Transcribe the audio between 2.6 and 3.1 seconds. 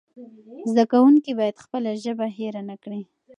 نه کړي.